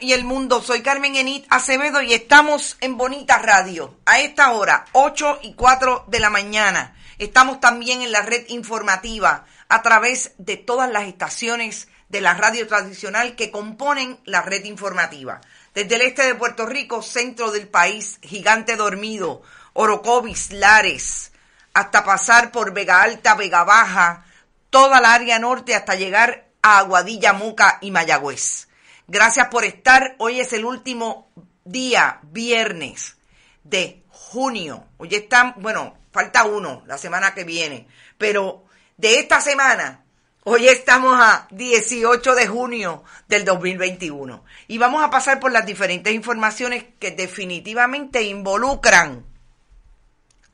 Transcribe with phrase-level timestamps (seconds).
[0.00, 0.62] Y el mundo.
[0.62, 3.98] Soy Carmen Enit Acevedo y estamos en Bonita Radio.
[4.06, 6.96] A esta hora, 8 y 4 de la mañana.
[7.18, 12.66] Estamos también en la red informativa a través de todas las estaciones de la radio
[12.66, 15.40] tradicional que componen la red informativa.
[15.74, 19.42] Desde el este de Puerto Rico, centro del país, Gigante Dormido,
[19.74, 21.32] Orocovis, Lares,
[21.74, 24.24] hasta pasar por Vega Alta, Vega Baja,
[24.70, 28.68] toda la área norte hasta llegar a Aguadilla, Moca y Mayagüez.
[29.06, 30.16] Gracias por estar.
[30.18, 31.30] Hoy es el último
[31.64, 33.16] día, viernes
[33.62, 34.86] de junio.
[34.96, 38.64] Hoy están, bueno, falta uno la semana que viene, pero
[38.96, 40.04] de esta semana,
[40.44, 46.14] hoy estamos a 18 de junio del 2021 y vamos a pasar por las diferentes
[46.14, 49.26] informaciones que definitivamente involucran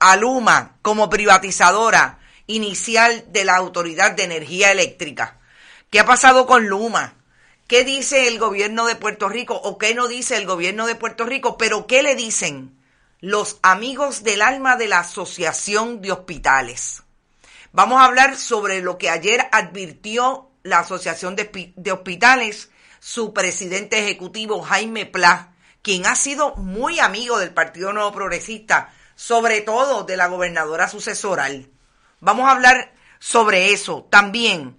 [0.01, 2.19] a Luma como privatizadora
[2.49, 5.39] inicial de la Autoridad de Energía Eléctrica.
[5.89, 7.20] ¿Qué ha pasado con Luma?
[7.71, 11.25] ¿Qué dice el gobierno de Puerto Rico o qué no dice el gobierno de Puerto
[11.25, 11.57] Rico?
[11.57, 12.77] Pero ¿qué le dicen
[13.21, 17.05] los amigos del alma de la Asociación de Hospitales?
[17.71, 24.63] Vamos a hablar sobre lo que ayer advirtió la Asociación de, Hospitales, su presidente ejecutivo
[24.63, 30.27] Jaime Pla, quien ha sido muy amigo del Partido Nuevo Progresista, sobre todo de la
[30.27, 31.71] gobernadora sucesoral.
[32.19, 34.77] Vamos a hablar sobre eso también.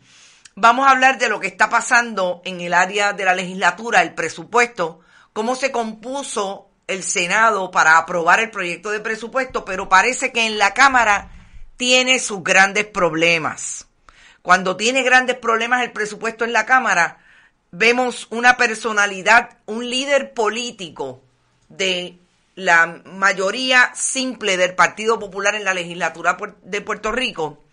[0.61, 4.13] Vamos a hablar de lo que está pasando en el área de la legislatura, el
[4.13, 4.99] presupuesto,
[5.33, 10.59] cómo se compuso el Senado para aprobar el proyecto de presupuesto, pero parece que en
[10.59, 11.31] la Cámara
[11.77, 13.87] tiene sus grandes problemas.
[14.43, 17.17] Cuando tiene grandes problemas el presupuesto en la Cámara,
[17.71, 21.23] vemos una personalidad, un líder político
[21.69, 22.19] de
[22.53, 27.63] la mayoría simple del Partido Popular en la legislatura de Puerto Rico,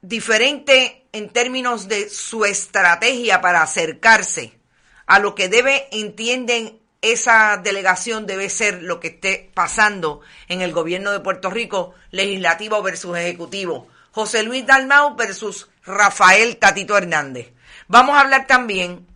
[0.00, 4.58] diferente en términos de su estrategia para acercarse
[5.06, 10.72] a lo que debe, entienden, esa delegación debe ser lo que esté pasando en el
[10.72, 13.88] gobierno de Puerto Rico, legislativo versus ejecutivo.
[14.10, 17.52] José Luis Dalmau versus Rafael Tatito Hernández.
[17.86, 19.06] Vamos a hablar también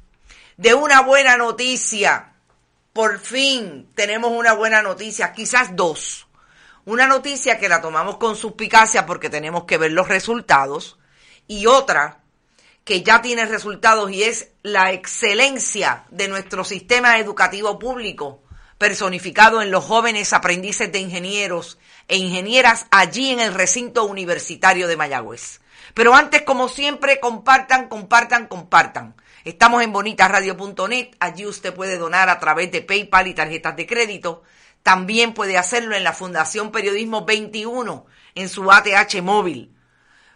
[0.56, 2.34] de una buena noticia.
[2.92, 6.26] Por fin tenemos una buena noticia, quizás dos.
[6.84, 10.98] Una noticia que la tomamos con suspicacia porque tenemos que ver los resultados
[11.46, 12.22] y otra
[12.84, 18.42] que ya tiene resultados y es la excelencia de nuestro sistema educativo público
[18.78, 24.96] personificado en los jóvenes aprendices de ingenieros e ingenieras allí en el recinto universitario de
[24.96, 25.60] Mayagüez.
[25.94, 29.14] Pero antes, como siempre, compartan, compartan, compartan.
[29.44, 34.42] Estamos en bonitasradio.net, allí usted puede donar a través de PayPal y tarjetas de crédito.
[34.82, 39.74] También puede hacerlo en la Fundación Periodismo 21, en su ATH móvil.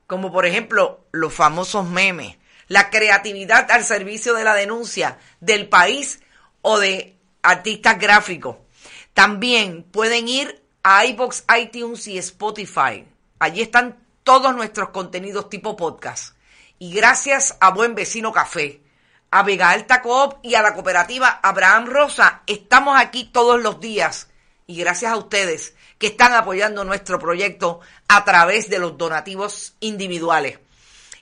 [0.09, 6.21] como por ejemplo los famosos memes, la creatividad al servicio de la denuncia del país
[6.63, 8.57] o de artistas gráficos.
[9.13, 13.07] También pueden ir a iBox, iTunes y Spotify.
[13.39, 16.35] Allí están todos nuestros contenidos tipo podcast.
[16.79, 18.81] Y gracias a Buen Vecino Café,
[19.31, 24.29] a Vega Alta Coop y a la cooperativa Abraham Rosa, estamos aquí todos los días.
[24.71, 30.59] Y gracias a ustedes que están apoyando nuestro proyecto a través de los donativos individuales.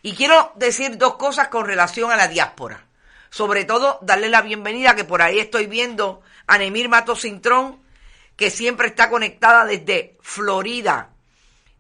[0.02, 2.84] Y quiero decir dos cosas con relación a la diáspora.
[3.30, 7.80] Sobre todo, darle la bienvenida, que por ahí estoy viendo a Nemir Mato Cintrón,
[8.34, 11.10] que siempre está conectada desde Florida.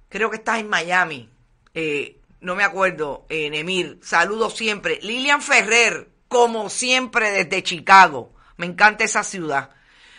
[0.08, 1.28] Creo que estás en Miami.
[1.74, 3.98] Eh, no me acuerdo, eh, Nemir.
[4.04, 5.00] Saludos siempre.
[5.02, 8.32] Lilian Ferrer, como siempre, desde Chicago.
[8.56, 9.70] Me encanta esa ciudad.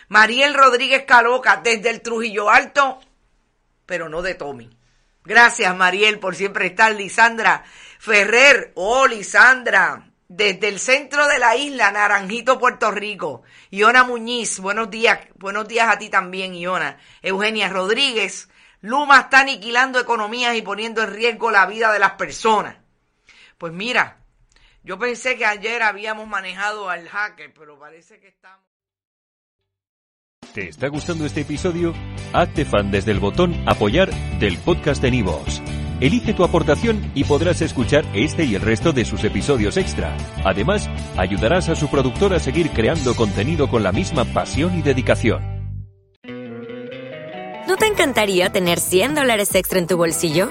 [0.08, 3.00] Mariel Rodríguez Caloca, desde el Trujillo Alto,
[3.84, 4.70] pero no de Tommy.
[5.24, 6.94] Gracias, Mariel, por siempre estar.
[6.94, 7.64] Lisandra
[7.98, 13.42] Ferrer, oh, Lisandra, desde el centro de la isla, Naranjito, Puerto Rico.
[13.70, 16.98] Iona Muñiz, buenos días, buenos días a ti también, Iona.
[17.20, 18.48] Eugenia Rodríguez,
[18.80, 22.76] Luma está aniquilando economías y poniendo en riesgo la vida de las personas.
[23.58, 24.18] Pues mira,
[24.82, 28.67] yo pensé que ayer habíamos manejado al hacker, pero parece que estamos...
[30.58, 31.94] ¿Te está gustando este episodio?
[32.32, 34.10] Hazte fan desde el botón apoyar
[34.40, 35.62] del podcast de Nivos.
[36.00, 40.16] Elige tu aportación y podrás escuchar este y el resto de sus episodios extra.
[40.44, 45.40] Además, ayudarás a su productor a seguir creando contenido con la misma pasión y dedicación.
[47.68, 50.50] ¿No te encantaría tener 100 dólares extra en tu bolsillo?